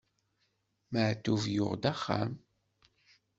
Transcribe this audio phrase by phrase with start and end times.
[0.91, 2.31] Maɛṭub yuɣ-d axxam.